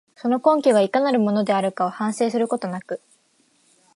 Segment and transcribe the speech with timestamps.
[0.15, 3.01] その根拠がいかなるものであるかを反省することなく、